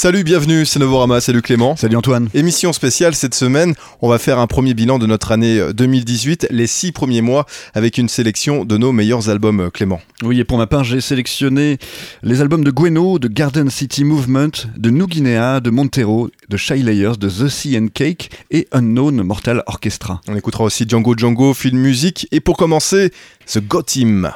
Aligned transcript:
Salut, 0.00 0.22
bienvenue, 0.22 0.64
c'est 0.64 0.78
Novorama, 0.78 1.20
salut 1.20 1.42
Clément. 1.42 1.74
Salut 1.74 1.96
Antoine. 1.96 2.28
Émission 2.32 2.72
spéciale 2.72 3.16
cette 3.16 3.34
semaine, 3.34 3.74
on 4.00 4.08
va 4.08 4.18
faire 4.18 4.38
un 4.38 4.46
premier 4.46 4.72
bilan 4.72 5.00
de 5.00 5.06
notre 5.06 5.32
année 5.32 5.60
2018, 5.74 6.46
les 6.52 6.68
six 6.68 6.92
premiers 6.92 7.20
mois, 7.20 7.46
avec 7.74 7.98
une 7.98 8.08
sélection 8.08 8.64
de 8.64 8.76
nos 8.76 8.92
meilleurs 8.92 9.28
albums, 9.28 9.72
Clément. 9.72 10.00
Oui, 10.22 10.38
et 10.38 10.44
pour 10.44 10.56
ma 10.56 10.68
part, 10.68 10.84
j'ai 10.84 11.00
sélectionné 11.00 11.78
les 12.22 12.40
albums 12.40 12.62
de 12.62 12.70
Gueno, 12.70 13.18
de 13.18 13.26
Garden 13.26 13.70
City 13.70 14.04
Movement, 14.04 14.68
de 14.76 14.90
New 14.90 15.08
Guinea, 15.08 15.58
de 15.58 15.70
Montero, 15.70 16.30
de 16.48 16.56
Shy 16.56 16.80
Layers, 16.84 17.16
de 17.18 17.28
The 17.28 17.48
Sea 17.48 17.76
and 17.80 17.88
Cake 17.92 18.30
et 18.52 18.68
Unknown 18.70 19.20
Mortal 19.24 19.64
Orchestra. 19.66 20.20
On 20.28 20.36
écoutera 20.36 20.62
aussi 20.62 20.84
Django 20.88 21.16
Django, 21.16 21.54
film 21.54 21.76
musique, 21.76 22.28
et 22.30 22.38
pour 22.38 22.56
commencer, 22.56 23.10
The 23.52 23.58
Gotim. 23.66 24.30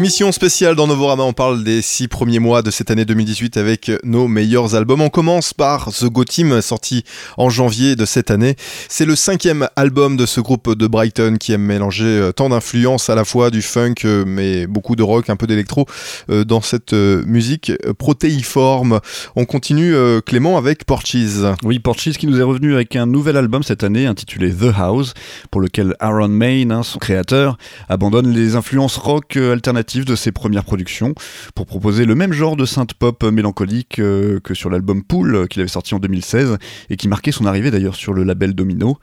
Émission 0.00 0.32
spéciale 0.32 0.76
dans 0.76 0.86
Novorama, 0.86 1.24
on 1.24 1.34
parle 1.34 1.62
des 1.62 1.82
six 1.82 2.08
premiers 2.08 2.38
mois 2.38 2.62
de 2.62 2.70
cette 2.70 2.90
année 2.90 3.04
2018 3.04 3.58
avec 3.58 3.92
nos 4.02 4.28
meilleurs 4.28 4.74
albums. 4.74 5.02
On 5.02 5.10
commence 5.10 5.52
par 5.52 5.92
The 5.92 6.06
Go 6.06 6.24
Team, 6.24 6.62
sorti 6.62 7.04
en 7.36 7.50
janvier 7.50 7.96
de 7.96 8.06
cette 8.06 8.30
année. 8.30 8.56
C'est 8.88 9.04
le 9.04 9.14
cinquième 9.14 9.68
album 9.76 10.16
de 10.16 10.24
ce 10.24 10.40
groupe 10.40 10.74
de 10.74 10.86
Brighton 10.86 11.36
qui 11.38 11.52
aime 11.52 11.64
mélanger 11.64 12.06
euh, 12.06 12.32
tant 12.32 12.48
d'influences 12.48 13.10
à 13.10 13.14
la 13.14 13.26
fois 13.26 13.50
du 13.50 13.60
funk 13.60 13.96
euh, 14.06 14.24
mais 14.26 14.66
beaucoup 14.66 14.96
de 14.96 15.02
rock, 15.02 15.28
un 15.28 15.36
peu 15.36 15.46
d'électro 15.46 15.84
euh, 16.30 16.44
dans 16.44 16.62
cette 16.62 16.94
musique 16.94 17.70
protéiforme. 17.98 19.00
On 19.36 19.44
continue 19.44 19.94
Clément 20.24 20.56
avec 20.56 20.86
Porches. 20.86 21.14
Oui, 21.62 21.78
Porches 21.78 22.12
qui 22.12 22.26
nous 22.26 22.40
est 22.40 22.42
revenu 22.42 22.72
avec 22.72 22.96
un 22.96 23.04
nouvel 23.04 23.36
album 23.36 23.62
cette 23.62 23.84
année 23.84 24.06
intitulé 24.06 24.50
The 24.50 24.72
House 24.74 25.12
pour 25.50 25.60
lequel 25.60 25.94
Aaron 26.00 26.28
Main, 26.28 26.70
hein, 26.70 26.82
son 26.84 26.98
créateur, 26.98 27.58
abandonne 27.90 28.32
les 28.32 28.56
influences 28.56 28.96
rock 28.96 29.36
alternatives 29.36 29.89
de 29.98 30.14
ses 30.14 30.30
premières 30.30 30.64
productions 30.64 31.14
pour 31.56 31.66
proposer 31.66 32.04
le 32.04 32.14
même 32.14 32.32
genre 32.32 32.56
de 32.56 32.64
synth 32.64 32.94
pop 32.94 33.24
mélancolique 33.24 33.98
euh, 33.98 34.38
que 34.38 34.54
sur 34.54 34.70
l'album 34.70 35.02
Pool 35.02 35.34
euh, 35.34 35.46
qu'il 35.46 35.60
avait 35.60 35.68
sorti 35.68 35.94
en 35.94 35.98
2016 35.98 36.58
et 36.90 36.96
qui 36.96 37.08
marquait 37.08 37.32
son 37.32 37.44
arrivée 37.44 37.72
d'ailleurs 37.72 37.96
sur 37.96 38.12
le 38.12 38.22
label 38.22 38.54
Domino. 38.54 38.98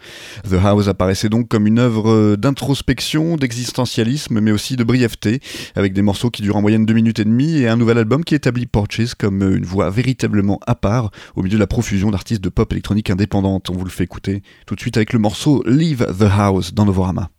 The 0.49 0.53
House 0.63 0.87
apparaissait 0.87 1.27
donc 1.27 1.49
comme 1.49 1.67
une 1.67 1.79
œuvre 1.79 2.09
euh, 2.09 2.37
d'introspection, 2.37 3.35
d'existentialisme 3.35 4.39
mais 4.39 4.51
aussi 4.51 4.77
de 4.77 4.83
brièveté 4.85 5.41
avec 5.75 5.91
des 5.91 6.01
morceaux 6.01 6.29
qui 6.29 6.41
durent 6.41 6.55
en 6.55 6.61
moyenne 6.61 6.85
deux 6.85 6.93
minutes 6.93 7.19
et 7.19 7.25
demie 7.25 7.57
et 7.57 7.67
un 7.67 7.75
nouvel 7.75 7.97
album 7.97 8.23
qui 8.23 8.35
établit 8.35 8.65
Porches 8.65 9.13
comme 9.17 9.41
une 9.41 9.65
voix 9.65 9.89
véritablement 9.89 10.59
à 10.65 10.75
part 10.75 11.11
au 11.35 11.43
milieu 11.43 11.55
de 11.55 11.59
la 11.61 11.67
profusion 11.67 12.11
d'artistes 12.11 12.43
de 12.43 12.49
pop 12.49 12.71
électronique 12.71 13.09
indépendante. 13.09 13.69
On 13.69 13.73
vous 13.73 13.83
le 13.83 13.89
fait 13.89 14.05
écouter 14.05 14.41
tout 14.65 14.75
de 14.75 14.79
suite 14.79 14.95
avec 14.95 15.11
le 15.11 15.19
morceau 15.19 15.63
Leave 15.65 16.05
the 16.17 16.29
House 16.31 16.73
dans 16.73 16.85
Novorama. 16.85 17.29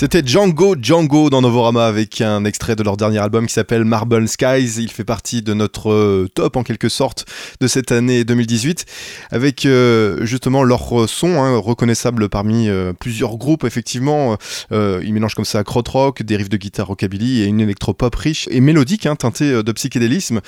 C'était 0.00 0.22
Django 0.24 0.76
Django 0.80 1.28
dans 1.28 1.40
Novorama 1.40 1.84
avec 1.84 2.20
un 2.20 2.44
extrait 2.44 2.76
de 2.76 2.84
leur 2.84 2.96
dernier 2.96 3.18
album 3.18 3.48
qui 3.48 3.52
s'appelle 3.54 3.84
Marble 3.84 4.28
Skies. 4.28 4.76
Il 4.78 4.92
fait 4.92 5.02
partie 5.02 5.42
de 5.42 5.54
notre 5.54 5.90
euh, 5.90 6.28
top 6.32 6.56
en 6.56 6.62
quelque 6.62 6.88
sorte 6.88 7.26
de 7.60 7.66
cette 7.66 7.90
année 7.90 8.22
2018 8.22 8.84
avec 9.32 9.66
euh, 9.66 10.24
justement 10.24 10.62
leur 10.62 11.08
son 11.08 11.42
hein, 11.42 11.56
reconnaissable 11.56 12.28
parmi 12.28 12.68
euh, 12.68 12.92
plusieurs 12.92 13.38
groupes. 13.38 13.64
Effectivement, 13.64 14.36
ils 14.70 15.12
mélangent 15.12 15.34
comme 15.34 15.44
ça 15.44 15.64
krautrock, 15.64 16.22
des 16.22 16.36
riffs 16.36 16.48
de 16.48 16.58
guitare 16.58 16.86
rockabilly 16.86 17.42
et 17.42 17.46
une 17.46 17.60
électropop 17.60 18.14
riche 18.14 18.46
et 18.52 18.60
mélodique 18.60 19.04
hein, 19.04 19.16
teintée 19.16 19.64
de 19.64 19.72
psychédélisme. 19.72 20.42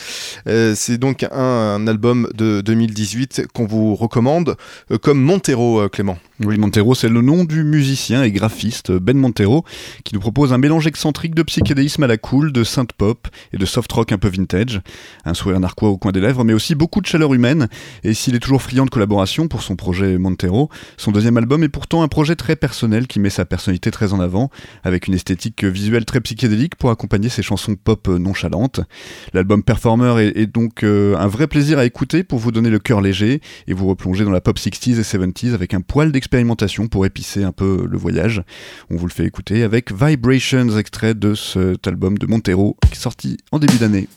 C'est 0.46 0.98
donc 0.98 1.26
un, 1.32 1.88
album 1.88 2.28
de 2.34 2.60
2018 2.60 3.48
qu'on 3.52 3.66
vous 3.66 3.96
recommande 3.96 4.56
comme 5.02 5.20
Montero, 5.20 5.88
Clément. 5.88 6.18
Oui, 6.44 6.56
Montero, 6.56 6.94
c'est 6.94 7.08
le 7.08 7.20
nom 7.20 7.44
du 7.44 7.64
musicien 7.64 8.22
et 8.22 8.30
graphiste 8.30 8.92
Ben 8.92 9.16
Montero 9.16 9.39
Qui 10.04 10.14
nous 10.14 10.20
propose 10.20 10.52
un 10.52 10.58
mélange 10.58 10.86
excentrique 10.86 11.34
de 11.34 11.42
psychédéisme 11.42 12.02
à 12.02 12.06
la 12.06 12.16
cool, 12.16 12.52
de 12.52 12.64
synth 12.64 12.92
pop 12.92 13.28
et 13.52 13.56
de 13.56 13.66
soft 13.66 13.90
rock 13.92 14.12
un 14.12 14.18
peu 14.18 14.28
vintage. 14.28 14.80
Un 15.24 15.34
sourire 15.34 15.60
narquois 15.60 15.88
au 15.88 15.98
coin 15.98 16.12
des 16.12 16.20
lèvres, 16.20 16.44
mais 16.44 16.52
aussi 16.52 16.74
beaucoup 16.74 17.00
de 17.00 17.06
chaleur 17.06 17.32
humaine. 17.32 17.68
Et 18.04 18.14
s'il 18.14 18.34
est 18.34 18.40
toujours 18.40 18.62
friand 18.62 18.84
de 18.84 18.90
collaboration 18.90 19.48
pour 19.48 19.62
son 19.62 19.76
projet 19.76 20.18
Montero, 20.18 20.68
son 20.96 21.12
deuxième 21.12 21.36
album 21.36 21.62
est 21.62 21.68
pourtant 21.68 22.02
un 22.02 22.08
projet 22.08 22.36
très 22.36 22.56
personnel 22.56 23.06
qui 23.06 23.20
met 23.20 23.30
sa 23.30 23.44
personnalité 23.44 23.90
très 23.90 24.12
en 24.12 24.20
avant, 24.20 24.50
avec 24.84 25.06
une 25.06 25.14
esthétique 25.14 25.64
visuelle 25.64 26.04
très 26.04 26.20
psychédélique 26.20 26.76
pour 26.76 26.90
accompagner 26.90 27.28
ses 27.28 27.42
chansons 27.42 27.76
pop 27.76 28.08
nonchalantes. 28.08 28.80
L'album 29.32 29.62
Performer 29.62 30.22
est, 30.22 30.38
est 30.38 30.46
donc 30.46 30.84
euh, 30.84 31.16
un 31.16 31.26
vrai 31.26 31.46
plaisir 31.46 31.78
à 31.78 31.84
écouter 31.84 32.24
pour 32.24 32.38
vous 32.38 32.52
donner 32.52 32.70
le 32.70 32.78
cœur 32.78 33.00
léger 33.00 33.40
et 33.66 33.72
vous 33.72 33.88
replonger 33.88 34.24
dans 34.24 34.30
la 34.30 34.40
pop 34.40 34.58
60s 34.58 34.98
et 34.98 35.02
70s 35.02 35.54
avec 35.54 35.74
un 35.74 35.80
poil 35.80 36.12
d'expérimentation 36.12 36.88
pour 36.88 37.06
épicer 37.06 37.44
un 37.44 37.52
peu 37.52 37.86
le 37.88 37.98
voyage. 37.98 38.42
On 38.90 38.96
vous 38.96 39.06
le 39.06 39.12
fait 39.12 39.29
écouter 39.30 39.62
avec 39.62 39.92
Vibrations, 39.92 40.76
extrait 40.76 41.14
de 41.14 41.36
cet 41.36 41.86
album 41.86 42.18
de 42.18 42.26
Montero 42.26 42.76
qui 42.82 42.94
est 42.94 43.00
sorti 43.00 43.36
en 43.52 43.60
début 43.60 43.78
d'année. 43.78 44.08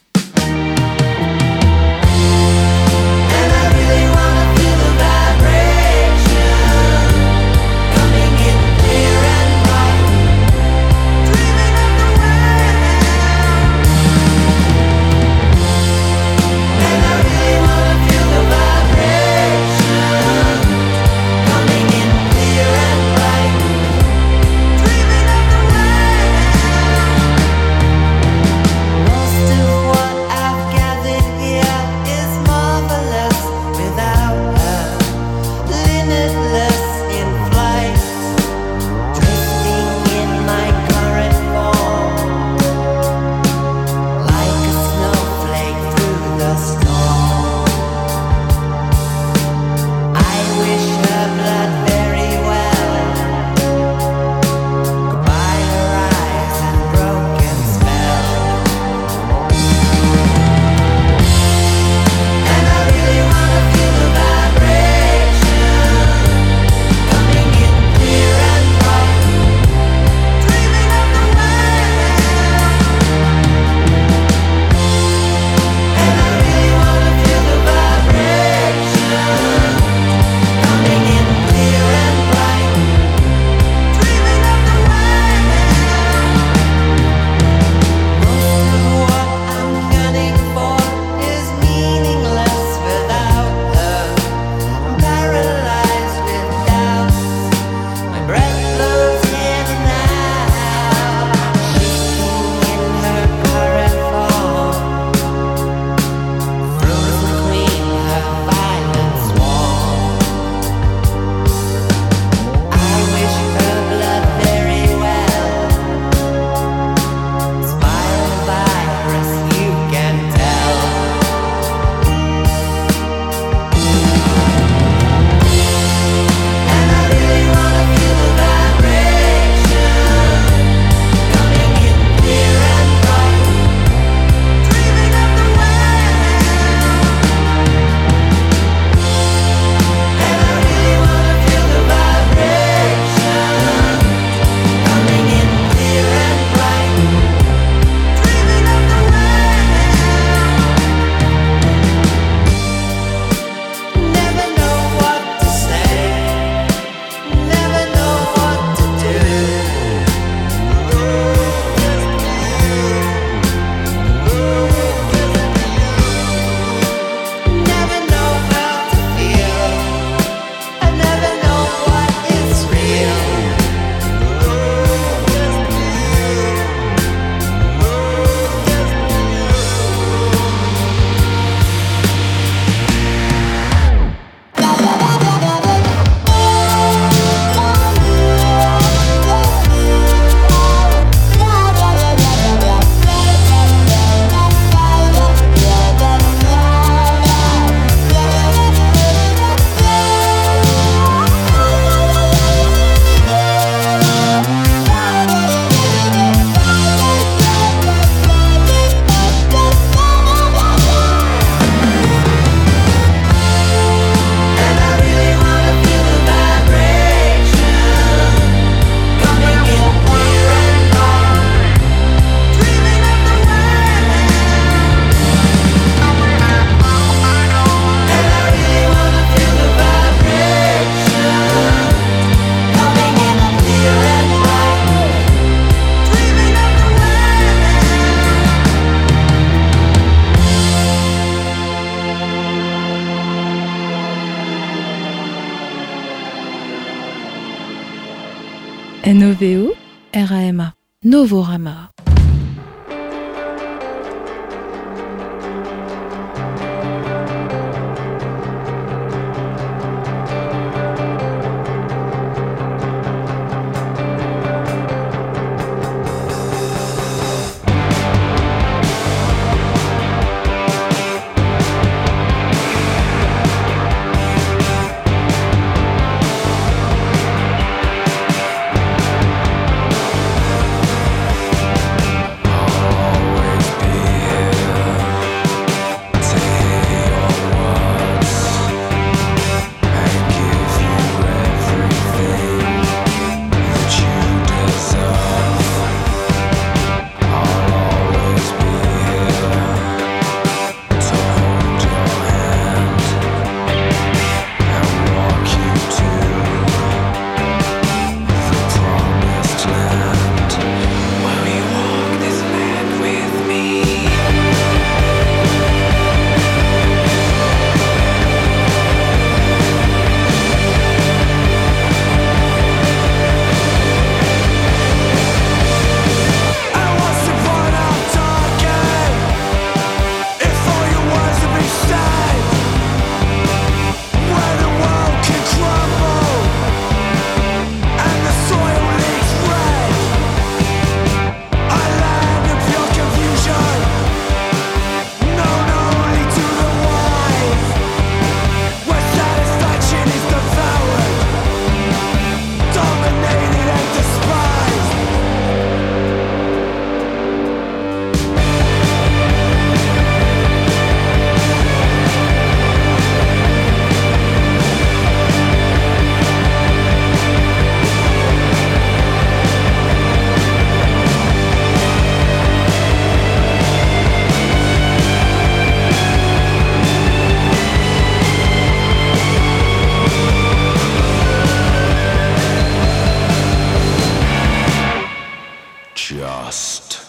Just 386.16 387.00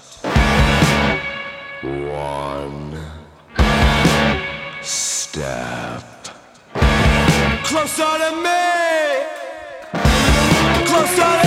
one 1.83 2.99
step 4.81 6.03
closer 7.65 8.19
to 8.19 8.31
me, 8.43 8.63
closer. 10.87 11.39
To 11.39 11.44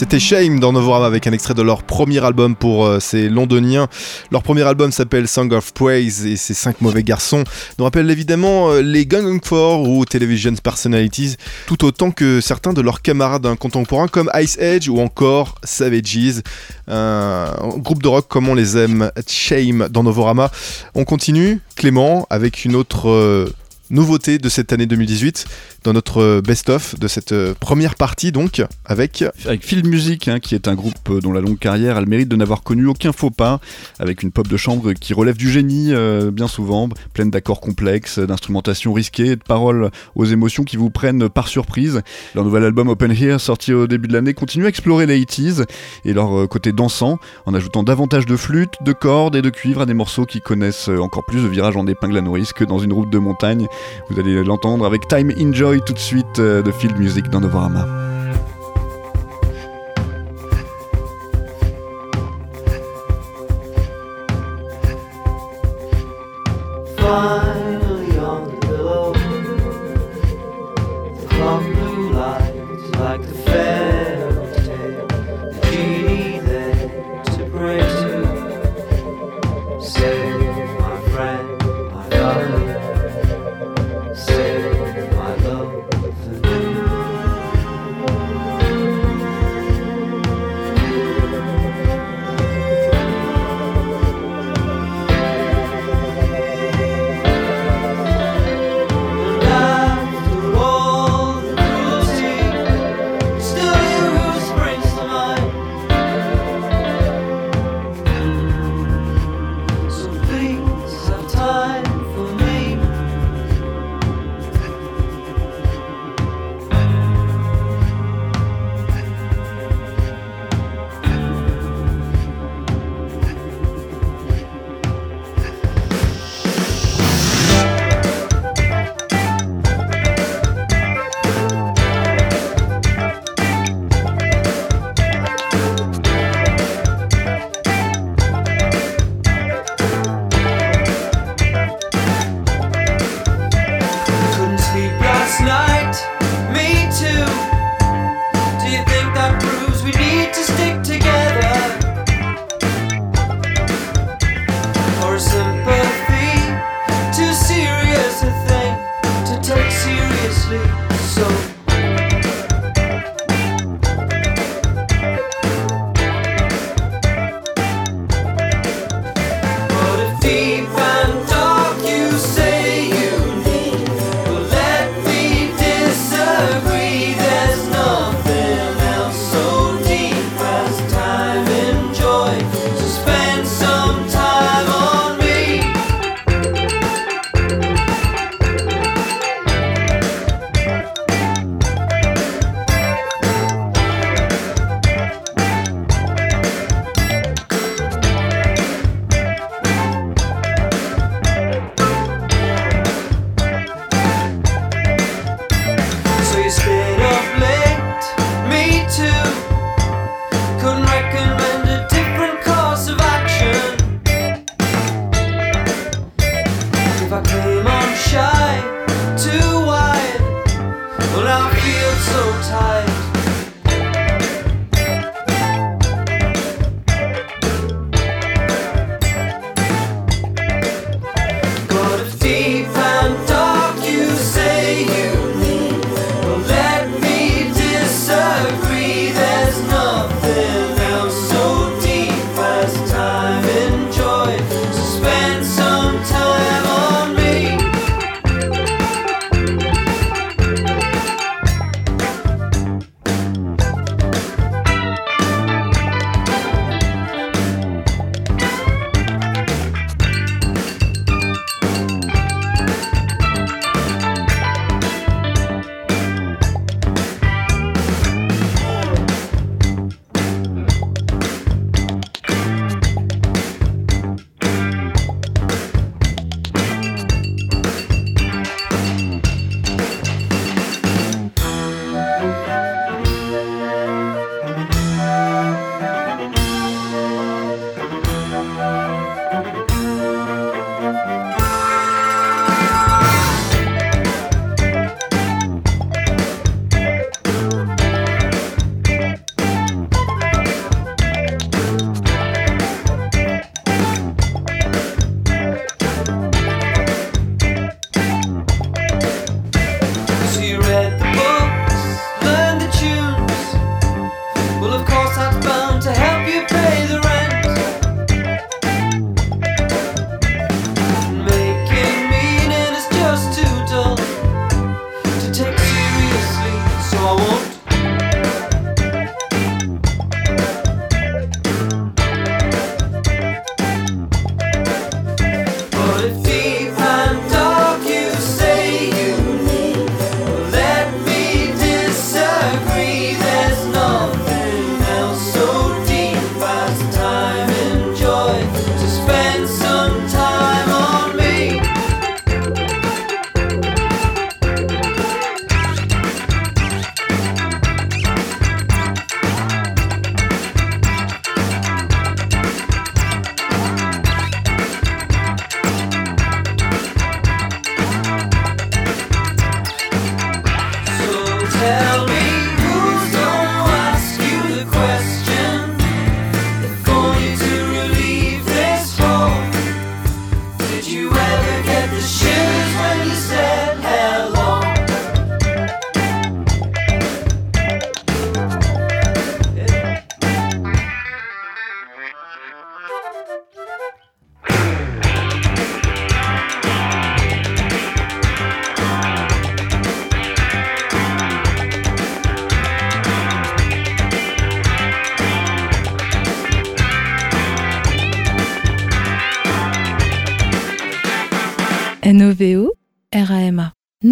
C'était 0.00 0.18
Shame 0.18 0.60
dans 0.60 0.72
Novorama 0.72 1.04
avec 1.04 1.26
un 1.26 1.32
extrait 1.32 1.52
de 1.52 1.60
leur 1.60 1.82
premier 1.82 2.24
album 2.24 2.56
pour 2.56 2.86
euh, 2.86 3.00
ces 3.00 3.28
londoniens. 3.28 3.86
Leur 4.30 4.42
premier 4.42 4.62
album 4.62 4.92
s'appelle 4.92 5.28
Song 5.28 5.52
of 5.52 5.74
Praise 5.74 6.24
et 6.24 6.38
ces 6.38 6.54
cinq 6.54 6.80
mauvais 6.80 7.02
garçons 7.02 7.44
nous 7.78 7.84
rappellent 7.84 8.10
évidemment 8.10 8.70
euh, 8.70 8.80
les 8.80 9.04
Gang 9.04 9.38
Four 9.44 9.86
ou 9.86 10.06
Television 10.06 10.54
Personalities, 10.54 11.36
tout 11.66 11.84
autant 11.84 12.12
que 12.12 12.40
certains 12.40 12.72
de 12.72 12.80
leurs 12.80 13.02
camarades 13.02 13.44
hein, 13.44 13.56
contemporains 13.56 14.08
comme 14.08 14.30
Ice 14.40 14.56
Edge 14.58 14.88
ou 14.88 15.00
encore 15.00 15.56
Savages, 15.64 16.40
un 16.88 17.52
groupe 17.76 18.02
de 18.02 18.08
rock 18.08 18.26
comme 18.26 18.48
on 18.48 18.54
les 18.54 18.78
aime, 18.78 19.12
Shame 19.28 19.88
dans 19.90 20.02
Novorama. 20.02 20.50
On 20.94 21.04
continue, 21.04 21.60
Clément, 21.76 22.26
avec 22.30 22.64
une 22.64 22.74
autre 22.74 23.10
euh, 23.10 23.52
nouveauté 23.90 24.38
de 24.38 24.48
cette 24.48 24.72
année 24.72 24.86
2018 24.86 25.46
dans 25.84 25.92
notre 25.92 26.40
best-of 26.40 26.98
de 26.98 27.08
cette 27.08 27.32
euh, 27.32 27.54
première 27.58 27.94
partie 27.94 28.32
donc 28.32 28.62
avec 28.84 29.24
Avec 29.44 29.64
Field 29.64 29.86
Music, 29.86 30.28
hein, 30.28 30.40
qui 30.40 30.54
est 30.54 30.68
un 30.68 30.74
groupe 30.74 30.94
euh, 31.10 31.20
dont 31.20 31.32
la 31.32 31.40
longue 31.40 31.58
carrière 31.58 31.96
a 31.96 32.00
le 32.00 32.06
mérite 32.06 32.28
de 32.28 32.36
n'avoir 32.36 32.62
connu 32.62 32.86
aucun 32.86 33.12
faux 33.12 33.30
pas, 33.30 33.60
avec 33.98 34.22
une 34.22 34.30
pop 34.30 34.46
de 34.48 34.56
chambre 34.56 34.92
qui 34.92 35.14
relève 35.14 35.36
du 35.36 35.50
génie 35.50 35.92
euh, 35.92 36.30
bien 36.30 36.48
souvent, 36.48 36.88
pleine 37.12 37.30
d'accords 37.30 37.60
complexes, 37.60 38.18
d'instrumentation 38.18 38.92
risquée 38.92 39.36
de 39.36 39.42
paroles 39.42 39.90
aux 40.14 40.24
émotions 40.24 40.64
qui 40.64 40.76
vous 40.76 40.90
prennent 40.90 41.28
par 41.28 41.48
surprise. 41.48 42.02
Leur 42.34 42.44
nouvel 42.44 42.64
album 42.64 42.88
Open 42.88 43.12
Here, 43.12 43.40
sorti 43.40 43.72
au 43.72 43.86
début 43.86 44.08
de 44.08 44.12
l'année, 44.12 44.34
continue 44.34 44.66
à 44.66 44.68
explorer 44.68 45.06
les 45.06 45.20
80s 45.20 45.66
et 46.04 46.12
leur 46.12 46.38
euh, 46.38 46.46
côté 46.46 46.72
dansant, 46.72 47.18
en 47.46 47.54
ajoutant 47.54 47.82
davantage 47.82 48.26
de 48.26 48.36
flûtes, 48.36 48.74
de 48.82 48.92
cordes 48.92 49.36
et 49.36 49.42
de 49.42 49.50
cuivre 49.50 49.82
à 49.82 49.86
des 49.86 49.94
morceaux 49.94 50.26
qui 50.26 50.40
connaissent 50.40 50.88
euh, 50.88 50.98
encore 50.98 51.24
plus 51.24 51.42
de 51.42 51.48
virages 51.48 51.76
en 51.76 51.86
épingle 51.86 52.18
à 52.18 52.20
nourrice 52.20 52.52
que 52.52 52.64
dans 52.64 52.78
une 52.78 52.92
route 52.92 53.10
de 53.10 53.18
montagne. 53.18 53.66
Vous 54.08 54.18
allez 54.18 54.42
l'entendre 54.44 54.86
avec 54.86 55.08
Time 55.08 55.32
Enjoy 55.38 55.80
tout 55.82 55.92
de 55.92 55.98
suite 55.98 56.38
euh, 56.38 56.62
de 56.62 56.70
Field 56.72 56.98
Music 56.98 57.28
dans 57.28 57.40
Novorama. 57.40 58.09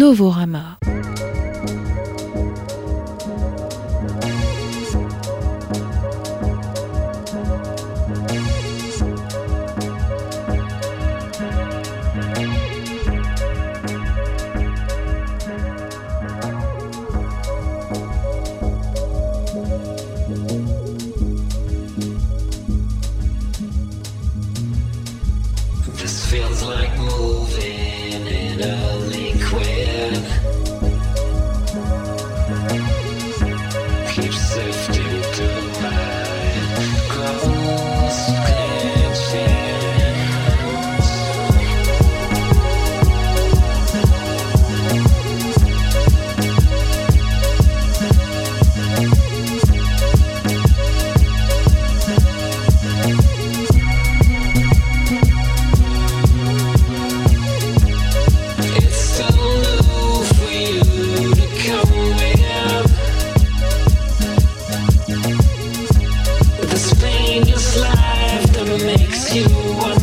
N-O-V-O-R-A-M-A. 0.09 0.88
You 69.35 69.98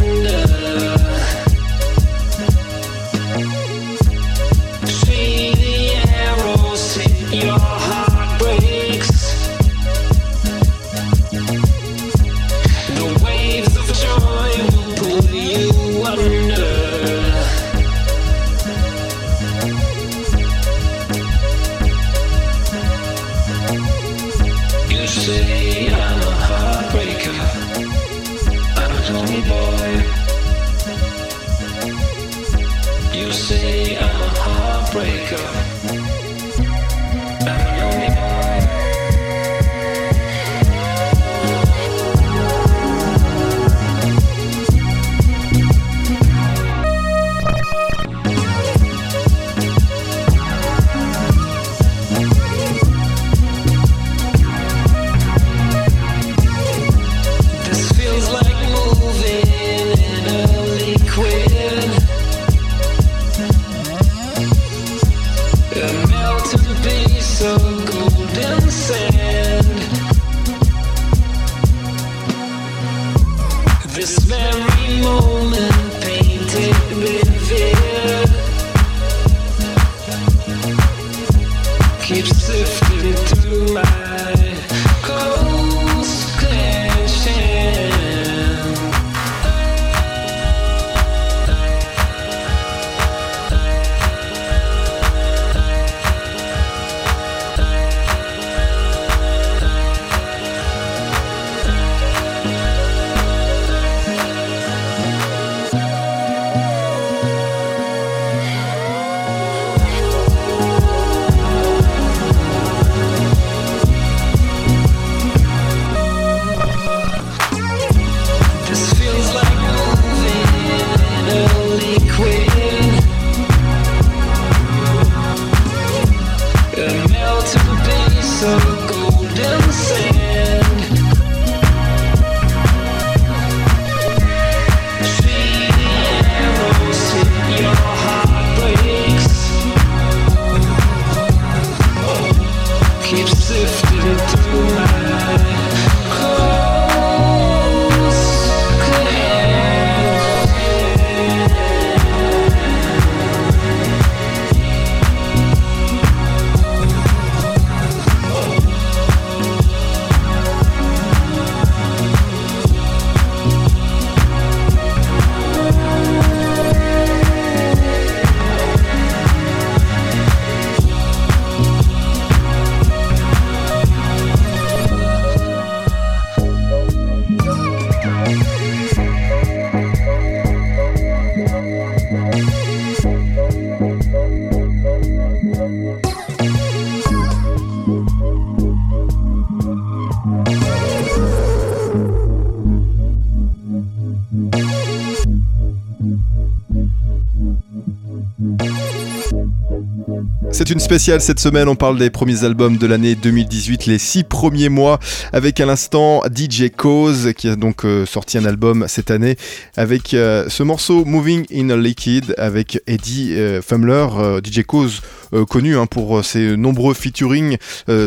C'est 200.66 200.72
une 200.72 200.80
spéciale 200.80 201.20
cette 201.20 201.38
semaine, 201.38 201.68
on 201.68 201.76
parle 201.76 201.96
des 201.96 202.10
premiers 202.10 202.42
albums 202.42 202.76
de 202.76 202.88
l'année 202.88 203.14
2018, 203.14 203.86
les 203.86 203.98
six 203.98 204.24
premiers 204.24 204.68
mois, 204.68 204.98
avec 205.32 205.60
à 205.60 205.64
l'instant 205.64 206.24
DJ 206.24 206.70
Cause, 206.76 207.34
qui 207.36 207.48
a 207.48 207.54
donc 207.54 207.84
euh, 207.84 208.04
sorti 208.04 208.36
un 208.36 208.44
album 208.44 208.86
cette 208.88 209.12
année, 209.12 209.36
avec 209.76 210.12
euh, 210.12 210.48
ce 210.48 210.64
morceau 210.64 211.04
Moving 211.04 211.46
in 211.54 211.70
a 211.70 211.76
Liquid, 211.76 212.34
avec 212.36 212.82
Eddie 212.88 213.34
euh, 213.36 213.62
Fumler, 213.62 214.08
euh, 214.18 214.40
DJ 214.44 214.64
Cause, 214.64 215.02
connu 215.48 215.76
hein, 215.76 215.86
pour 215.86 216.24
ses 216.24 216.56
nombreux 216.56 216.94
featuring, 216.94 217.58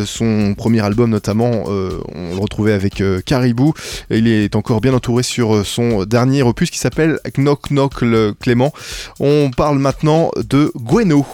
son 0.05 0.53
premier 0.57 0.79
album 0.79 1.09
notamment, 1.09 1.65
on 1.67 2.33
le 2.33 2.39
retrouvait 2.39 2.71
avec 2.71 3.03
Caribou, 3.25 3.73
il 4.09 4.27
est 4.27 4.55
encore 4.55 4.79
bien 4.79 4.93
entouré 4.93 5.21
sur 5.21 5.65
son 5.65 6.05
dernier 6.05 6.43
opus 6.43 6.71
qui 6.71 6.77
s'appelle 6.77 7.19
Knock 7.37 7.71
Knock 7.71 8.01
le 8.01 8.33
Clément. 8.39 8.73
On 9.19 9.51
parle 9.51 9.79
maintenant 9.79 10.31
de 10.37 10.71
Gweno. 10.77 11.25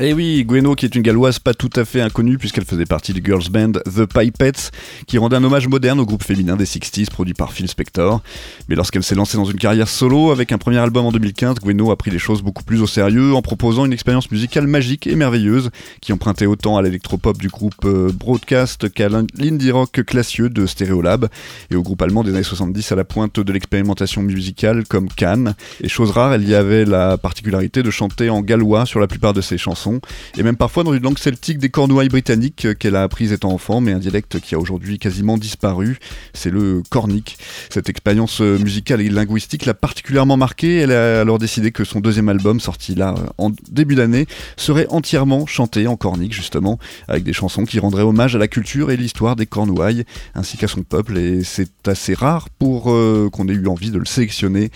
Et 0.00 0.12
oui, 0.12 0.44
Gweno, 0.44 0.76
qui 0.76 0.84
est 0.84 0.94
une 0.94 1.02
galloise 1.02 1.40
pas 1.40 1.54
tout 1.54 1.70
à 1.74 1.84
fait 1.84 2.00
inconnue, 2.00 2.38
puisqu'elle 2.38 2.64
faisait 2.64 2.84
partie 2.84 3.12
du 3.12 3.20
girls 3.20 3.50
band 3.50 3.72
The 3.72 4.06
Pipettes, 4.06 4.70
qui 5.08 5.18
rendait 5.18 5.34
un 5.34 5.42
hommage 5.42 5.66
moderne 5.66 5.98
au 5.98 6.06
groupe 6.06 6.22
féminin 6.22 6.54
des 6.54 6.66
60s 6.66 7.10
produit 7.10 7.34
par 7.34 7.52
Phil 7.52 7.66
Spector. 7.66 8.22
Mais 8.68 8.76
lorsqu'elle 8.76 9.02
s'est 9.02 9.16
lancée 9.16 9.36
dans 9.36 9.44
une 9.44 9.58
carrière 9.58 9.88
solo, 9.88 10.30
avec 10.30 10.52
un 10.52 10.58
premier 10.58 10.78
album 10.78 11.04
en 11.06 11.10
2015, 11.10 11.56
Gweno 11.56 11.90
a 11.90 11.96
pris 11.96 12.12
les 12.12 12.20
choses 12.20 12.42
beaucoup 12.42 12.62
plus 12.62 12.80
au 12.80 12.86
sérieux, 12.86 13.34
en 13.34 13.42
proposant 13.42 13.86
une 13.86 13.92
expérience 13.92 14.30
musicale 14.30 14.68
magique 14.68 15.08
et 15.08 15.16
merveilleuse, 15.16 15.70
qui 16.00 16.12
empruntait 16.12 16.46
autant 16.46 16.76
à 16.76 16.82
l'électropop 16.82 17.36
du 17.36 17.48
groupe 17.48 17.84
euh, 17.84 18.12
Broadcast 18.12 18.92
qu'à 18.92 19.08
l'indie 19.08 19.72
rock 19.72 20.04
classieux 20.06 20.48
de 20.48 20.64
Stereolab, 20.64 21.26
et 21.72 21.74
au 21.74 21.82
groupe 21.82 22.00
allemand 22.02 22.22
des 22.22 22.30
années 22.34 22.44
70 22.44 22.92
à 22.92 22.94
la 22.94 23.02
pointe 23.02 23.40
de 23.40 23.52
l'expérimentation 23.52 24.22
musicale 24.22 24.84
comme 24.86 25.08
Cannes. 25.08 25.56
Et 25.80 25.88
chose 25.88 26.12
rare, 26.12 26.34
elle 26.34 26.48
y 26.48 26.54
avait 26.54 26.84
la 26.84 27.18
particularité 27.18 27.82
de 27.82 27.90
chanter 27.90 28.30
en 28.30 28.42
gallois 28.42 28.86
sur 28.86 29.00
la 29.00 29.08
plupart 29.08 29.32
de 29.32 29.40
ses 29.40 29.58
chansons, 29.58 29.87
et 30.36 30.42
même 30.42 30.56
parfois 30.56 30.84
dans 30.84 30.94
une 30.94 31.02
langue 31.02 31.18
celtique 31.18 31.58
des 31.58 31.68
Cornouailles 31.68 32.08
britanniques 32.08 32.66
euh, 32.66 32.74
qu'elle 32.74 32.96
a 32.96 33.02
apprise 33.02 33.32
étant 33.32 33.50
enfant, 33.52 33.80
mais 33.80 33.92
un 33.92 33.98
dialecte 33.98 34.40
qui 34.40 34.54
a 34.54 34.58
aujourd'hui 34.58 34.98
quasiment 34.98 35.38
disparu, 35.38 35.98
c'est 36.34 36.50
le 36.50 36.82
cornique. 36.90 37.38
Cette 37.70 37.88
expérience 37.88 38.40
euh, 38.40 38.58
musicale 38.58 39.00
et 39.00 39.08
linguistique 39.08 39.66
l'a 39.66 39.74
particulièrement 39.74 40.36
marquée, 40.36 40.76
elle 40.76 40.92
a 40.92 41.20
alors 41.20 41.38
décidé 41.38 41.70
que 41.72 41.84
son 41.84 42.00
deuxième 42.00 42.28
album, 42.28 42.60
sorti 42.60 42.94
là 42.94 43.14
euh, 43.16 43.26
en 43.38 43.50
début 43.70 43.94
d'année, 43.94 44.26
serait 44.56 44.86
entièrement 44.90 45.46
chanté 45.46 45.86
en 45.86 45.96
cornique 45.96 46.32
justement, 46.32 46.78
avec 47.08 47.24
des 47.24 47.32
chansons 47.32 47.64
qui 47.64 47.78
rendraient 47.78 48.02
hommage 48.02 48.36
à 48.36 48.38
la 48.38 48.48
culture 48.48 48.90
et 48.90 48.96
l'histoire 48.96 49.36
des 49.36 49.46
Cornouailles, 49.46 50.04
ainsi 50.34 50.56
qu'à 50.56 50.68
son 50.68 50.82
peuple, 50.82 51.18
et 51.18 51.44
c'est 51.44 51.88
assez 51.88 52.14
rare 52.14 52.48
pour 52.50 52.84
qu'on 53.32 53.48
ait 53.48 53.52
eu 53.52 53.66
envie 53.66 53.90
de 53.90 53.98
le 53.98 54.04
sélectionner 54.04 54.70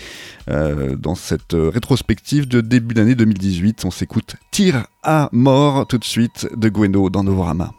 euh, 0.48 0.96
dans 0.96 1.14
cette 1.14 1.55
euh, 1.55 1.70
rétrospective 1.70 2.48
de 2.48 2.61
début 2.61 2.94
d'année 2.94 3.14
2018. 3.14 3.85
On 3.85 3.90
s'écoute 3.90 4.37
Tire 4.50 4.87
à 5.02 5.28
mort 5.33 5.87
tout 5.87 5.98
de 5.98 6.05
suite 6.05 6.48
de 6.57 6.68
Gweno 6.68 7.11
dans 7.11 7.24
Novorama. 7.24 7.72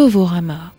Novorama. 0.00 0.69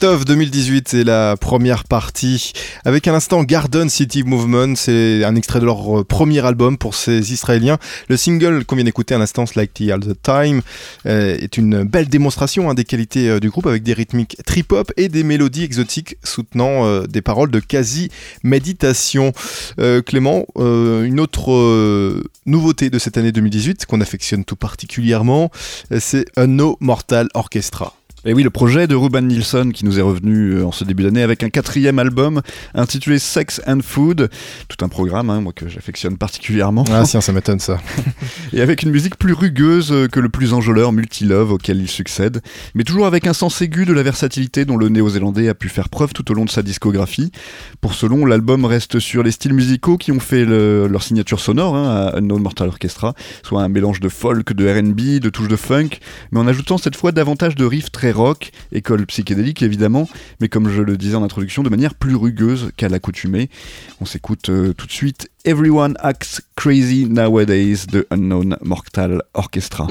Best 0.00 0.14
of 0.14 0.24
2018, 0.24 0.88
c'est 0.88 1.04
la 1.04 1.36
première 1.36 1.84
partie 1.84 2.52
avec 2.86 3.06
un 3.06 3.12
instant 3.12 3.42
Garden 3.42 3.90
City 3.90 4.22
Movement. 4.22 4.74
C'est 4.74 5.24
un 5.24 5.36
extrait 5.36 5.60
de 5.60 5.66
leur 5.66 6.00
euh, 6.00 6.04
premier 6.04 6.42
album 6.46 6.78
pour 6.78 6.94
ces 6.94 7.34
Israéliens. 7.34 7.76
Le 8.08 8.16
single 8.16 8.64
qu'on 8.64 8.76
vient 8.76 8.84
d'écouter 8.84 9.14
à 9.14 9.18
l'instant, 9.18 9.44
the 9.44 9.58
All 9.58 10.00
the 10.00 10.16
Time, 10.22 10.62
euh, 11.04 11.36
est 11.38 11.58
une 11.58 11.82
belle 11.82 12.08
démonstration 12.08 12.70
hein, 12.70 12.74
des 12.74 12.84
qualités 12.84 13.28
euh, 13.28 13.40
du 13.40 13.50
groupe 13.50 13.66
avec 13.66 13.82
des 13.82 13.92
rythmiques 13.92 14.38
trip-hop 14.46 14.90
et 14.96 15.10
des 15.10 15.22
mélodies 15.22 15.64
exotiques 15.64 16.16
soutenant 16.24 17.02
des 17.06 17.20
paroles 17.20 17.50
de 17.50 17.60
quasi-méditation. 17.60 19.32
Clément, 20.06 20.46
une 20.56 21.20
autre 21.20 22.22
nouveauté 22.46 22.90
de 22.90 22.98
cette 22.98 23.18
année 23.18 23.32
2018 23.32 23.86
qu'on 23.86 24.00
affectionne 24.00 24.44
tout 24.44 24.56
particulièrement, 24.56 25.50
c'est 25.98 26.24
un 26.36 26.46
No 26.46 26.76
Mortal 26.80 27.28
Orchestra. 27.34 27.99
Et 28.26 28.34
oui, 28.34 28.42
le 28.42 28.50
projet 28.50 28.86
de 28.86 28.94
Ruben 28.94 29.26
Nielsen 29.26 29.72
qui 29.72 29.86
nous 29.86 29.98
est 29.98 30.02
revenu 30.02 30.56
euh, 30.56 30.66
en 30.66 30.72
ce 30.72 30.84
début 30.84 31.04
d'année 31.04 31.22
avec 31.22 31.42
un 31.42 31.48
quatrième 31.48 31.98
album 31.98 32.42
intitulé 32.74 33.18
Sex 33.18 33.62
and 33.66 33.78
Food, 33.82 34.28
tout 34.68 34.84
un 34.84 34.88
programme 34.90 35.30
hein, 35.30 35.40
moi 35.40 35.54
que 35.54 35.68
j'affectionne 35.68 36.18
particulièrement, 36.18 36.84
Ah 36.92 37.04
tiens, 37.06 37.22
ça 37.22 37.32
m'étonne 37.32 37.60
ça. 37.60 37.78
et 38.52 38.60
avec 38.60 38.82
une 38.82 38.90
musique 38.90 39.16
plus 39.16 39.32
rugueuse 39.32 39.90
euh, 39.90 40.06
que 40.06 40.20
le 40.20 40.28
plus 40.28 40.52
enjôleur 40.52 40.92
multilove 40.92 41.52
auquel 41.52 41.78
il 41.80 41.88
succède, 41.88 42.42
mais 42.74 42.84
toujours 42.84 43.06
avec 43.06 43.26
un 43.26 43.32
sens 43.32 43.62
aigu 43.62 43.86
de 43.86 43.94
la 43.94 44.02
versatilité 44.02 44.66
dont 44.66 44.76
le 44.76 44.90
néo-zélandais 44.90 45.48
a 45.48 45.54
pu 45.54 45.70
faire 45.70 45.88
preuve 45.88 46.12
tout 46.12 46.30
au 46.30 46.34
long 46.34 46.44
de 46.44 46.50
sa 46.50 46.60
discographie. 46.62 47.32
Pour 47.80 47.94
ce 47.94 48.04
long, 48.04 48.26
l'album 48.26 48.66
reste 48.66 48.98
sur 48.98 49.22
les 49.22 49.30
styles 49.30 49.54
musicaux 49.54 49.96
qui 49.96 50.12
ont 50.12 50.20
fait 50.20 50.44
le- 50.44 50.88
leur 50.88 51.02
signature 51.02 51.40
sonore 51.40 51.74
hein, 51.74 51.88
à 52.12 52.18
Unknown 52.18 52.42
Mortal 52.42 52.68
Orchestra, 52.68 53.14
soit 53.42 53.62
un 53.62 53.68
mélange 53.70 54.00
de 54.00 54.10
folk, 54.10 54.52
de 54.52 54.68
R&B, 54.68 55.20
de 55.20 55.30
touches 55.30 55.48
de 55.48 55.56
funk, 55.56 55.88
mais 56.32 56.40
en 56.40 56.46
ajoutant 56.46 56.76
cette 56.76 56.96
fois 56.96 57.12
davantage 57.12 57.54
de 57.54 57.64
riffs 57.64 57.90
très 57.90 58.09
rock, 58.12 58.50
école 58.72 59.06
psychédélique 59.06 59.62
évidemment, 59.62 60.08
mais 60.40 60.48
comme 60.48 60.68
je 60.68 60.82
le 60.82 60.96
disais 60.96 61.16
en 61.16 61.22
introduction, 61.22 61.62
de 61.62 61.68
manière 61.68 61.94
plus 61.94 62.16
rugueuse 62.16 62.70
qu'à 62.76 62.88
l'accoutumée. 62.88 63.50
On 64.00 64.04
s'écoute 64.04 64.48
euh, 64.48 64.72
tout 64.72 64.86
de 64.86 64.92
suite 64.92 65.30
Everyone 65.44 65.96
Acts 66.00 66.42
Crazy 66.56 67.06
Nowadays 67.06 67.86
de 67.90 68.06
Unknown 68.10 68.56
Mortal 68.62 69.22
Orchestra. 69.34 69.86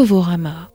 Novorama. 0.00 0.70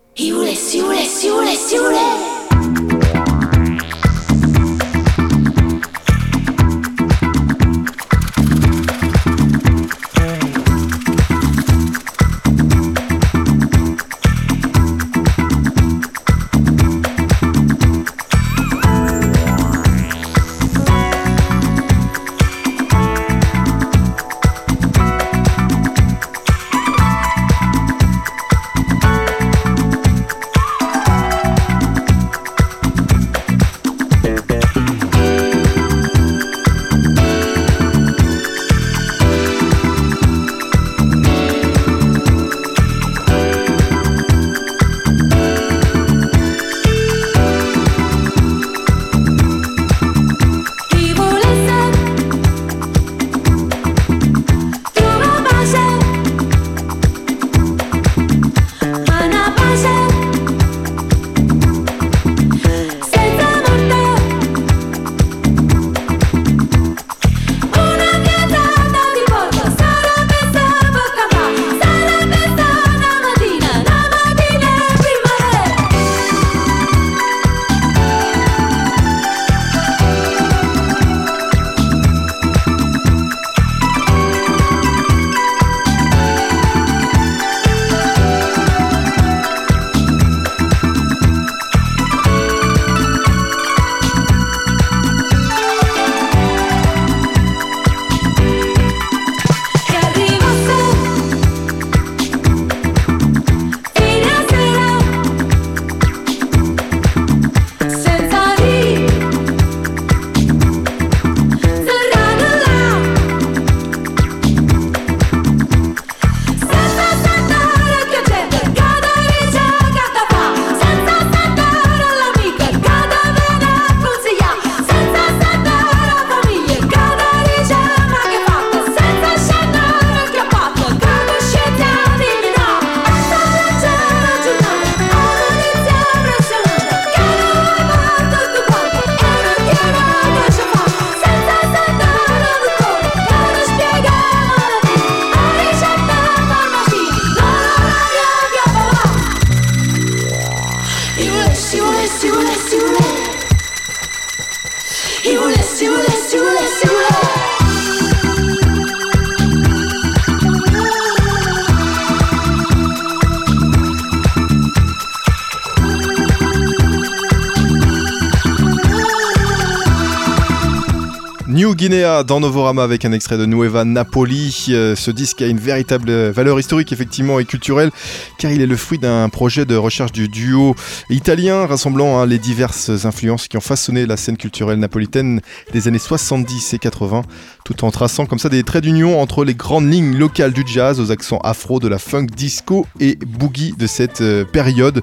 Guinea 171.75 172.23
dans 172.23 172.39
Novorama 172.39 172.83
avec 172.83 173.03
un 173.03 173.11
extrait 173.11 173.37
de 173.37 173.45
Nueva 173.45 173.83
Napoli. 173.83 174.67
Euh, 174.69 174.95
ce 174.95 175.11
disque 175.11 175.41
a 175.41 175.47
une 175.47 175.59
véritable 175.59 176.29
valeur 176.29 176.57
historique 176.59 176.93
effectivement 176.93 177.37
et 177.39 177.45
culturelle 177.45 177.91
car 178.37 178.51
il 178.51 178.61
est 178.61 178.65
le 178.65 178.77
fruit 178.77 178.97
d'un 178.97 179.27
projet 179.27 179.65
de 179.65 179.75
recherche 179.75 180.13
du 180.13 180.29
duo 180.29 180.75
italien 181.09 181.65
rassemblant 181.65 182.19
hein, 182.19 182.25
les 182.25 182.39
diverses 182.39 183.05
influences 183.05 183.49
qui 183.49 183.57
ont 183.57 183.61
façonné 183.61 184.05
la 184.05 184.15
scène 184.15 184.37
culturelle 184.37 184.79
napolitaine 184.79 185.41
des 185.73 185.87
années 185.89 185.99
70 185.99 186.73
et 186.73 186.79
80 186.79 187.23
tout 187.65 187.83
en 187.83 187.91
traçant 187.91 188.27
comme 188.27 188.39
ça 188.39 188.47
des 188.47 188.63
traits 188.63 188.83
d'union 188.83 189.19
entre 189.19 189.43
les 189.43 189.55
grandes 189.55 189.91
lignes 189.91 190.15
locales 190.15 190.53
du 190.53 190.63
jazz 190.65 190.99
aux 190.99 191.11
accents 191.11 191.39
afro, 191.39 191.79
de 191.79 191.87
la 191.87 191.97
funk, 191.97 192.27
disco 192.27 192.85
et 192.99 193.15
boogie 193.15 193.73
de 193.77 193.87
cette 193.87 194.21
euh, 194.21 194.45
période. 194.45 195.01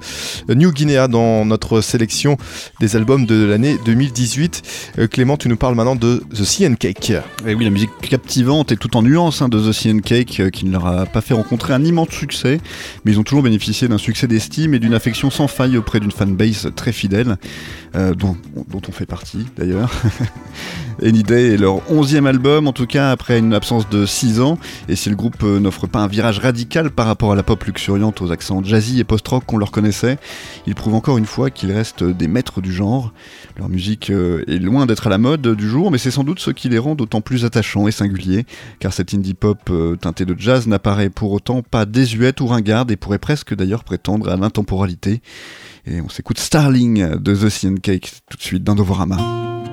New 0.49 0.71
Guinea 0.71 1.09
dans 1.09 1.45
notre 1.45 1.81
sélection 1.81 2.37
des 2.79 2.95
albums 2.95 3.27
de 3.27 3.45
l'année 3.45 3.79
2018. 3.85 4.63
Euh, 5.01 5.09
Clément, 5.09 5.37
tu 5.37 5.49
nous 5.49 5.57
parles 5.57 5.75
maintenant 5.75 5.97
de 5.97 6.23
The 6.33 6.45
Et 7.47 7.55
oui, 7.55 7.65
la 7.65 7.71
musique 7.71 7.91
captivante 8.01 8.73
et 8.73 8.77
tout 8.77 8.97
en 8.97 9.03
nuances 9.03 9.43
hein, 9.43 9.49
de 9.49 9.59
The 9.59 9.87
and 9.87 9.99
Cake 10.01 10.41
euh, 10.41 10.51
qui 10.51 10.65
ne 10.65 10.73
leur 10.73 10.87
a 10.87 11.07
pas 11.07 11.21
fait 11.21 11.35
rencontrer 11.35 11.73
un 11.73 11.85
immense 11.85 12.11
succès, 12.11 12.61
mais 13.05 13.13
ils 13.13 13.21
ont 13.21 13.23
toujours 13.23 13.43
bénéficié 13.43 13.89
d'un 13.89 13.99
succès 13.99 14.27
d'estime 14.27 14.75
et 14.75 14.79
d'une 14.79 14.95
affection 14.95 15.31
sans 15.31 15.49
faille 15.49 15.77
auprès 15.77 16.01
d'une 16.01 16.13
fanbase 16.13 16.71
très 16.77 16.93
fidèle, 16.93 17.37
euh, 17.97 18.15
dont 18.15 18.37
on 18.89 18.93
fait 18.93 19.07
partie 19.07 19.47
d'ailleurs. 19.57 19.93
Any 21.05 21.25
Day 21.25 21.55
est 21.55 21.57
leur 21.57 21.91
onzième 21.91 22.27
album, 22.27 22.69
en 22.69 22.73
tout 22.73 22.87
cas 22.87 23.11
après 23.11 23.39
une 23.39 23.55
absence 23.55 23.89
de 23.89 24.07
6 24.07 24.41
ans, 24.41 24.57
et 24.89 24.95
si 24.95 25.11
le 25.11 25.17
groupe 25.17 25.43
euh, 25.43 25.59
n'offre 25.59 25.89
pas 25.89 25.99
un 25.99 26.07
virage 26.07 26.39
radical 26.39 26.91
par 26.91 27.07
rapport 27.07 27.33
à 27.33 27.35
la 27.35 27.43
pop 27.43 27.63
luxuriante 27.65 28.23
aux 28.23 28.31
accents 28.31 28.63
jazzy 28.63 29.01
et 29.01 29.05
post-rock 29.05 29.45
qu'on 29.45 29.59
leur 29.59 29.73
connaissait, 29.73 30.19
ils 30.67 30.77
prouvent 30.77 30.95
encore 30.95 31.19
une 31.19 31.27
fois 31.27 31.51
qu'ils 31.51 31.73
restent 31.73 32.05
des 32.05 32.29
maîtres 32.29 32.61
du 32.61 32.73
genre. 32.73 33.13
Leur 33.57 33.69
musique 33.69 34.11
euh, 34.11 34.45
est 34.47 34.59
loin 34.59 34.87
d'être 34.87 35.09
à 35.09 35.11
la 35.11 35.19
mode 35.19 35.57
du 35.57 35.69
jour, 35.69 35.91
mais 35.91 35.99
c'est 35.99 36.13
sans 36.13 36.23
doute 36.23 36.39
ce 36.39 36.53
qui 36.53 36.69
les 36.69 36.79
rend 36.79 36.95
d'autant 36.95 37.21
plus 37.21 37.45
attachants 37.45 37.89
et 37.89 37.93
singuliers, 37.93 38.47
car 38.79 38.93
cette 38.93 39.13
indie 39.13 39.35
pop 39.35 39.59
euh, 39.71 39.97
teintée 39.97 40.25
de 40.25 40.37
jazz 40.39 40.69
n'apparaît 40.69 41.11
pour 41.11 41.33
autant 41.33 41.63
pas 41.63 41.85
désuète 41.85 42.41
ou 42.41 42.47
ringarde 42.47 42.93
et 42.93 42.97
pourrait 42.97 43.19
presque 43.19 43.55
d'ailleurs 43.55 43.83
prétendre 43.83 44.29
à 44.29 44.37
l'intemporalité. 44.37 45.21
Et 45.85 46.01
on 46.01 46.09
s'écoute 46.09 46.39
Starling 46.39 47.17
de 47.17 47.35
The 47.35 47.49
Sea 47.49 47.75
Cake 47.83 48.13
tout 48.31 48.37
de 48.37 48.43
suite 48.43 48.63
dans 48.63 48.77
Novorama. 48.77 49.72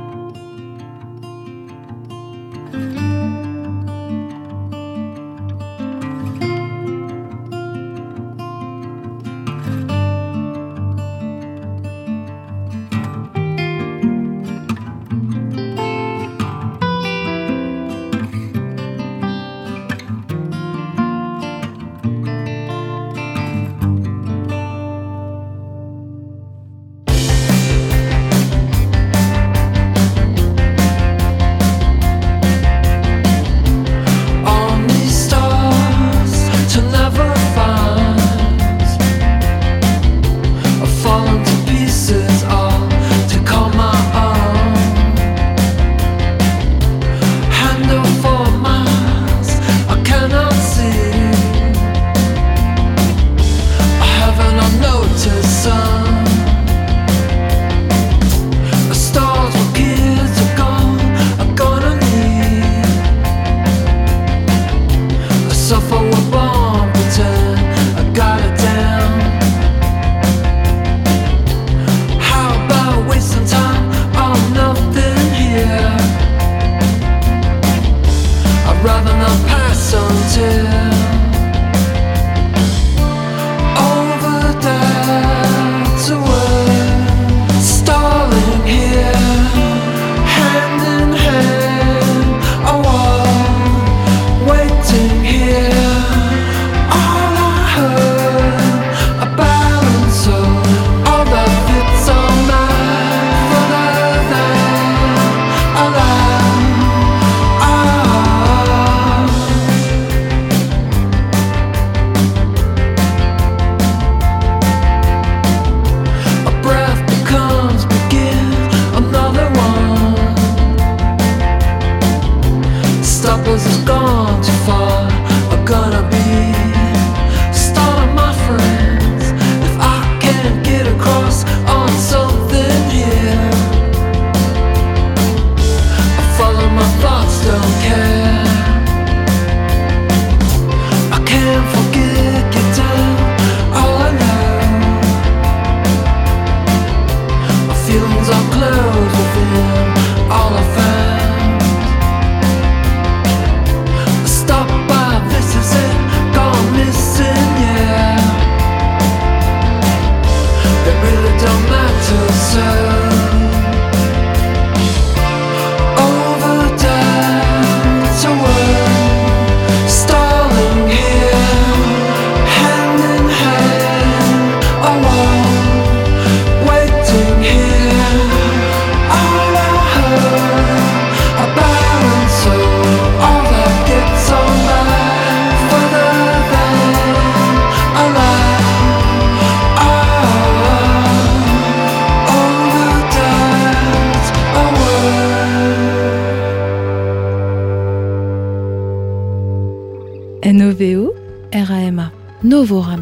RAMA, 202.68 202.99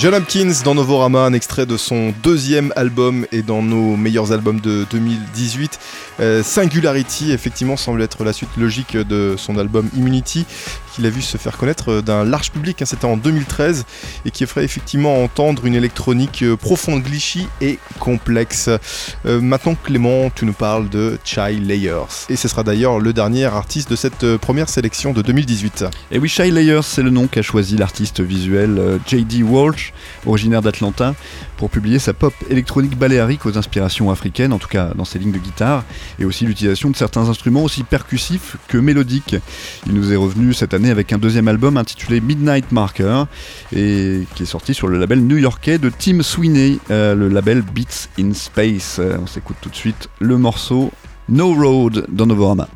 John 0.00 0.14
Hopkins 0.14 0.62
dans 0.64 0.74
Novorama, 0.74 1.26
un 1.26 1.34
extrait 1.34 1.66
de 1.66 1.76
son 1.76 2.14
deuxième 2.22 2.72
album 2.74 3.26
et 3.32 3.42
dans 3.42 3.60
nos 3.60 3.96
meilleurs 3.96 4.32
albums 4.32 4.58
de 4.58 4.86
2018. 4.90 5.78
Euh, 6.20 6.42
Singularity, 6.42 7.32
effectivement, 7.32 7.76
semble 7.76 8.00
être 8.00 8.24
la 8.24 8.32
suite 8.32 8.48
logique 8.56 8.96
de 8.96 9.34
son 9.36 9.58
album 9.58 9.90
Immunity, 9.94 10.46
qu'il 10.94 11.06
a 11.06 11.10
vu 11.10 11.22
se 11.22 11.36
faire 11.36 11.56
connaître 11.56 12.00
d'un 12.00 12.24
large 12.24 12.50
public. 12.50 12.82
hein, 12.82 12.84
C'était 12.86 13.04
en 13.06 13.16
2013 13.16 13.84
et 14.24 14.30
qui 14.30 14.46
ferait 14.46 14.64
effectivement 14.64 15.22
entendre 15.22 15.66
une 15.66 15.74
électronique 15.74 16.42
euh, 16.42 16.56
profonde, 16.56 17.02
glitchy 17.02 17.46
et 17.60 17.78
complexe. 17.98 18.68
Euh, 19.26 19.40
maintenant, 19.40 19.74
Clément, 19.82 20.30
tu 20.34 20.44
nous 20.44 20.52
parles 20.52 20.88
de 20.88 21.18
Chai 21.24 21.52
Layers. 21.60 22.26
Et 22.28 22.36
ce 22.36 22.48
sera 22.48 22.62
d'ailleurs 22.62 22.98
le 23.00 23.12
dernier 23.12 23.44
artiste 23.44 23.90
de 23.90 23.96
cette 23.96 24.24
euh, 24.24 24.38
première 24.38 24.68
sélection 24.68 25.12
de 25.12 25.22
2018. 25.22 25.84
Et 26.10 26.18
oui, 26.18 26.28
Shy 26.28 26.50
Layers, 26.50 26.82
c'est 26.82 27.02
le 27.02 27.10
nom 27.10 27.26
qu'a 27.26 27.42
choisi 27.42 27.76
l'artiste 27.76 28.20
visuel 28.20 28.78
euh, 28.78 28.98
J.D. 29.06 29.42
Walsh, 29.42 29.92
originaire 30.26 30.62
d'Atlanta, 30.62 31.14
pour 31.56 31.70
publier 31.70 31.98
sa 31.98 32.14
pop 32.14 32.32
électronique 32.48 32.96
baléarique 32.96 33.44
aux 33.46 33.58
inspirations 33.58 34.10
africaines, 34.10 34.52
en 34.52 34.58
tout 34.58 34.68
cas 34.68 34.92
dans 34.94 35.04
ses 35.04 35.18
lignes 35.18 35.32
de 35.32 35.38
guitare, 35.38 35.84
et 36.18 36.24
aussi 36.24 36.46
l'utilisation 36.46 36.90
de 36.90 36.96
certains 36.96 37.28
instruments 37.28 37.62
aussi 37.62 37.82
percussifs 37.84 38.56
que 38.68 38.78
mélodiques. 38.78 39.36
Il 39.86 39.92
nous 39.92 40.12
est 40.12 40.16
revenu 40.16 40.54
cette 40.54 40.72
année 40.72 40.79
avec 40.88 41.12
un 41.12 41.18
deuxième 41.18 41.48
album 41.48 41.76
intitulé 41.76 42.20
Midnight 42.20 42.72
Marker, 42.72 43.24
et 43.74 44.22
qui 44.34 44.44
est 44.44 44.46
sorti 44.46 44.72
sur 44.72 44.88
le 44.88 44.98
label 44.98 45.20
new-yorkais 45.20 45.78
de 45.78 45.90
Tim 45.90 46.22
Sweeney, 46.22 46.78
euh, 46.90 47.14
le 47.14 47.28
label 47.28 47.62
Beats 47.62 48.08
in 48.18 48.32
Space. 48.32 48.96
Euh, 48.98 49.18
on 49.20 49.26
s'écoute 49.26 49.56
tout 49.60 49.68
de 49.68 49.76
suite 49.76 50.08
le 50.20 50.38
morceau 50.38 50.90
No 51.28 51.52
Road 51.52 52.06
dans 52.08 52.26
Novorama. 52.26 52.68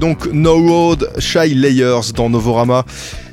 Donc 0.00 0.26
No 0.32 0.56
Road 0.56 1.10
Shy 1.18 1.54
Layers 1.54 2.12
dans 2.14 2.30
Novorama. 2.30 2.84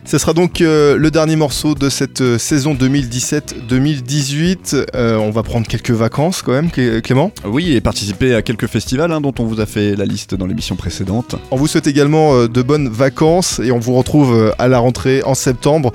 Ce 0.10 0.18
sera 0.18 0.32
donc 0.32 0.62
euh, 0.62 0.96
le 0.96 1.12
dernier 1.12 1.36
morceau 1.36 1.76
de 1.76 1.90
cette 1.90 2.22
euh, 2.22 2.38
saison 2.38 2.74
2017-2018. 2.76 4.86
Euh, 4.96 5.18
on 5.18 5.32
va 5.32 5.44
prendre 5.44 5.68
quelques 5.68 5.92
vacances 5.92 6.42
quand 6.42 6.54
même, 6.54 6.72
Clé- 6.72 7.02
Clément. 7.02 7.34
Oui, 7.44 7.74
et 7.74 7.82
participer 7.82 8.34
à 8.34 8.42
quelques 8.42 8.68
festivals 8.68 9.12
hein, 9.12 9.20
dont 9.20 9.34
on 9.40 9.44
vous 9.44 9.60
a 9.60 9.66
fait 9.66 9.98
la 9.98 10.06
liste 10.06 10.34
dans 10.34 10.46
l'émission 10.46 10.78
précédente. 10.78 11.36
On 11.52 11.58
vous 11.58 11.68
souhaite 11.68 11.88
également 11.88 12.46
de 12.46 12.62
bonnes 12.62 12.88
vacances 12.88 13.60
et 13.60 13.70
on 13.74 13.80
vous 13.80 13.96
retrouve 13.96 14.54
à 14.58 14.70
la 14.70 14.80
rentrée 14.80 15.24
en 15.24 15.34
septembre. 15.36 15.92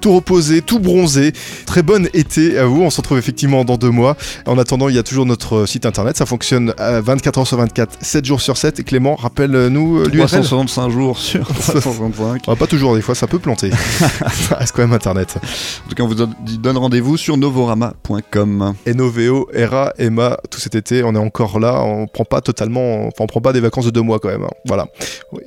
Tout 0.00 0.14
reposé, 0.14 0.62
tout 0.62 0.78
bronzé. 0.78 1.32
Très 1.66 1.82
bon 1.82 2.08
été 2.14 2.56
à 2.60 2.66
vous. 2.66 2.82
On 2.82 2.90
se 2.90 2.98
retrouve 2.98 3.18
effectivement 3.18 3.64
dans 3.64 3.78
deux 3.78 3.90
mois. 3.90 4.16
En 4.46 4.58
attendant, 4.58 4.88
il 4.88 4.94
y 4.94 4.98
a 4.98 5.02
toujours 5.02 5.26
notre 5.26 5.66
site 5.66 5.86
internet. 5.86 6.16
Ça 6.16 6.24
fonctionne 6.26 6.72
euh, 6.78 7.02
24 7.04 7.38
heures 7.38 7.46
sur 7.48 7.56
24, 7.56 7.98
7 8.00 8.24
jours 8.24 8.40
sur 8.40 8.56
7. 8.58 8.78
Et 8.78 8.84
Clément, 8.84 9.16
rappelle-nous 9.16 10.04
l'URL. 10.04 10.28
365 10.28 10.88
jours 10.90 11.18
sur 11.18 11.48
365. 11.48 12.42
Ah, 12.46 12.54
pas 12.54 12.68
toujours, 12.68 12.94
des 12.94 13.02
fois 13.02 13.16
ça 13.16 13.26
peut 13.26 13.40
planter. 13.56 13.70
ça 14.48 14.56
reste 14.56 14.74
quand 14.74 14.82
même 14.82 14.92
internet. 14.92 15.36
En 15.84 15.88
tout 15.88 15.94
cas, 15.94 16.02
on 16.02 16.06
vous 16.08 16.14
donne- 16.14 16.76
rendez-vous 16.76 17.16
sur 17.16 17.36
novorama.com. 17.36 18.74
Novo, 18.94 19.48
Era, 19.52 19.92
Emma, 19.98 20.38
tout 20.50 20.60
cet 20.60 20.74
été, 20.74 21.02
on 21.02 21.14
est 21.14 21.18
encore 21.18 21.58
là. 21.58 21.82
On 21.82 22.06
prend 22.06 22.24
pas 22.24 22.40
totalement, 22.40 23.06
enfin, 23.06 23.20
on 23.24 23.26
prend 23.26 23.40
pas 23.40 23.52
des 23.52 23.60
vacances 23.60 23.86
de 23.86 23.90
deux 23.90 24.02
mois 24.02 24.18
quand 24.18 24.28
même. 24.28 24.44
hein. 24.44 24.50
Voilà. 24.66 24.86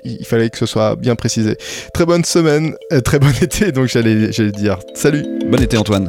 Il 0.04 0.26
fallait 0.26 0.50
que 0.50 0.58
ce 0.58 0.66
soit 0.66 0.96
bien 0.96 1.16
précisé. 1.16 1.58
Très 1.94 2.06
bonne 2.06 2.24
semaine, 2.26 2.74
euh, 2.92 3.02
très 3.02 3.20
bon 3.20 3.30
été, 3.42 3.72
donc 3.72 3.88
j'allais 3.88 4.32
j'allais 4.32 4.52
dire. 4.52 4.78
Salut 4.94 5.26
Bon 5.50 5.62
été 5.62 5.78
Antoine. 5.78 6.08